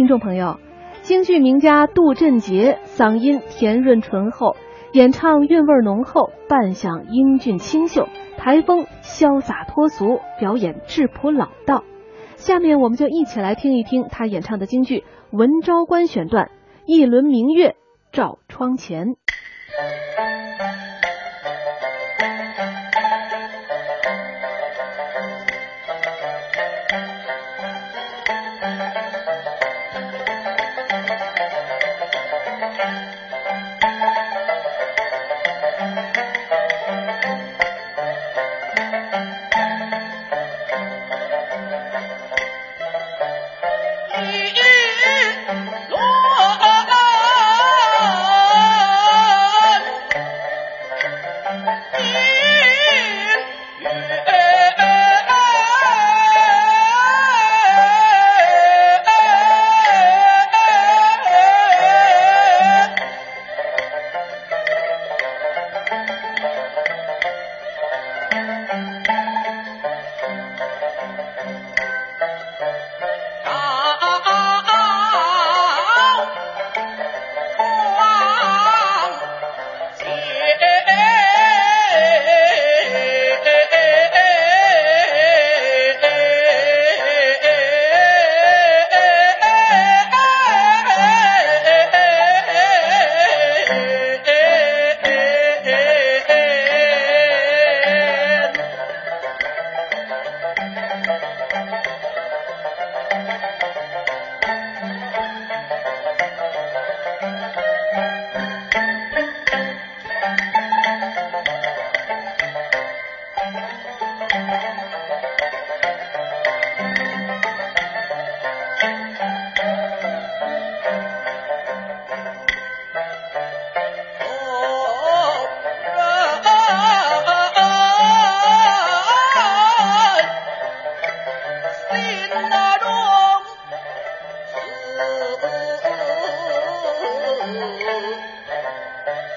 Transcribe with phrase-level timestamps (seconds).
[0.00, 0.58] 听众朋友，
[1.02, 4.56] 京剧名家杜振杰嗓音甜润醇厚，
[4.94, 8.08] 演唱韵味浓厚，扮相英俊清秀，
[8.38, 11.84] 台风潇洒脱俗，表演质朴老道。
[12.36, 15.00] 下面我们就一起来听一听他演唱的京剧
[15.36, 16.50] 《文昭关》选段：
[16.86, 17.76] 一轮明月
[18.10, 19.16] 照窗前。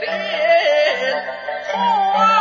[0.00, 0.10] 连
[1.70, 2.33] 串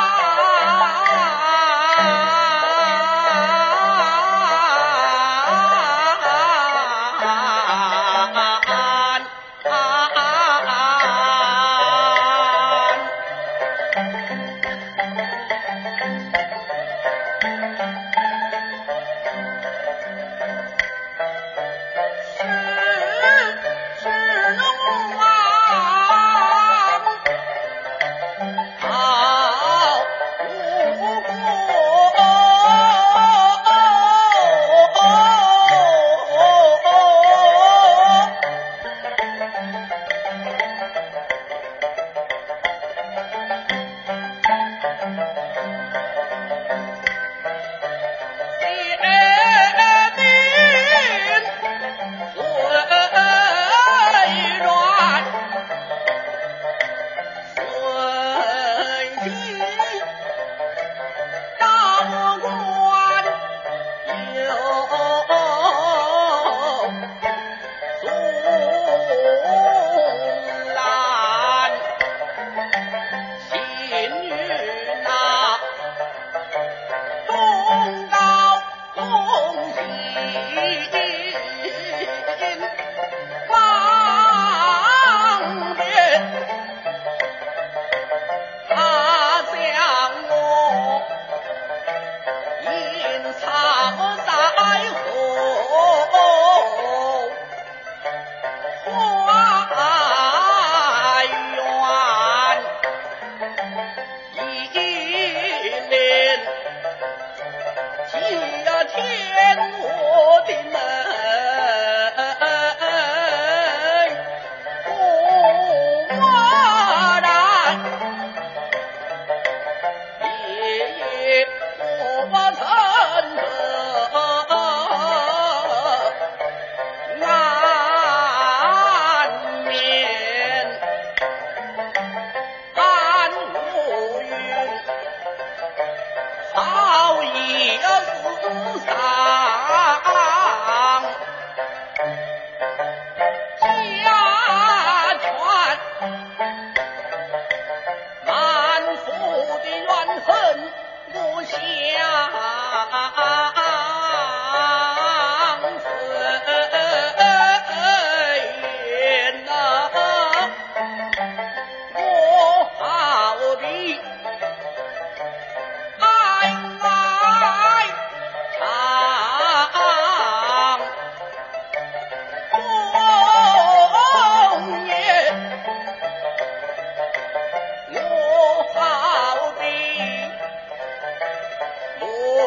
[138.56, 139.03] Oh,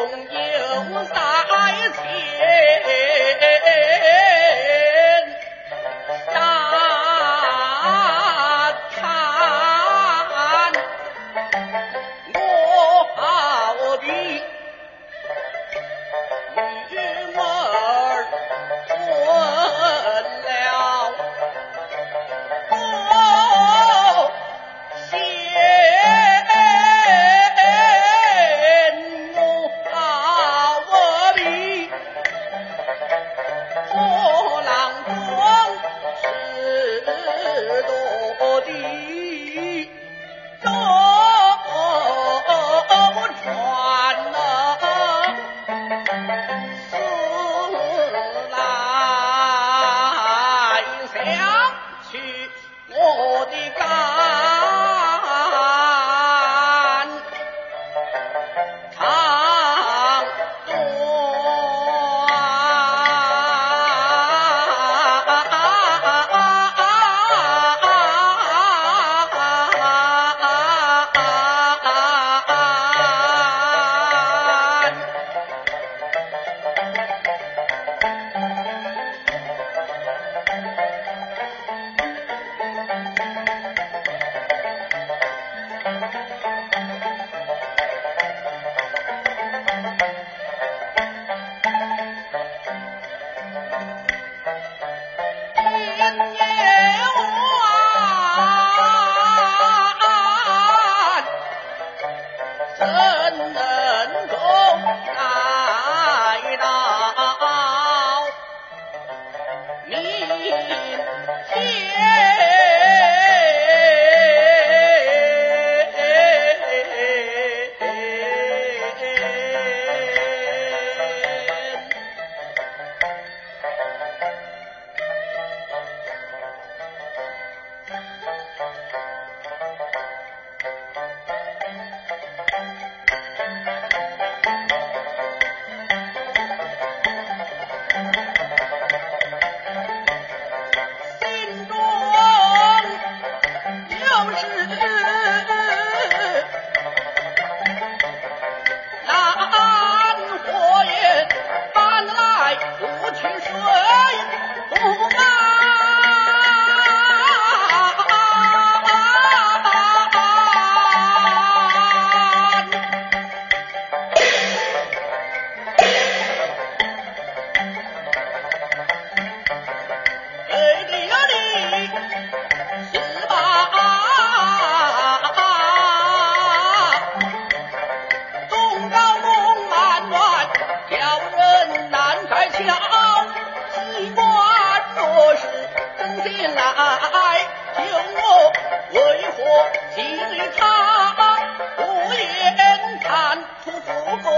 [0.05, 1.15] 朋有在
[1.91, 2.46] 前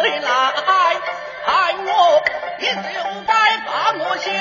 [0.01, 0.29] 你来
[0.65, 0.95] 害
[1.85, 2.23] 我，
[2.57, 2.71] 你就
[3.27, 3.33] 该
[3.65, 4.33] 把我心。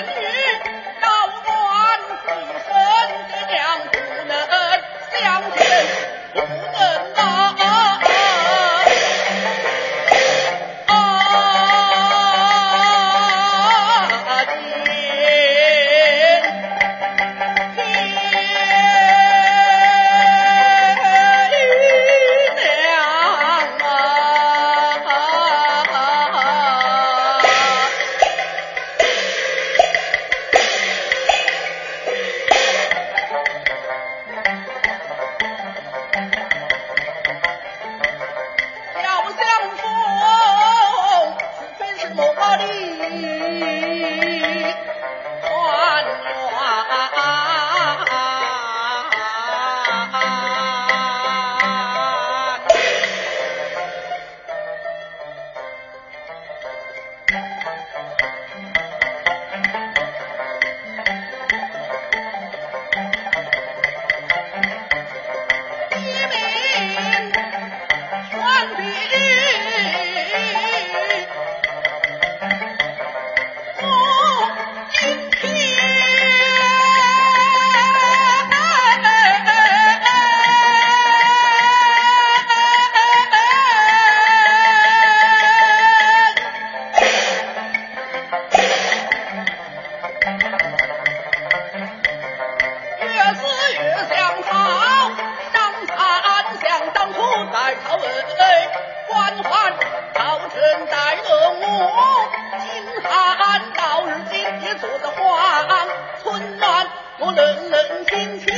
[104.81, 105.89] 守的花安
[106.23, 106.87] 春暖，
[107.19, 108.58] 我冷冷清清。